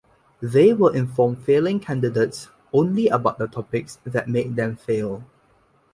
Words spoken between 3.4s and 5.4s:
topics that made them fail.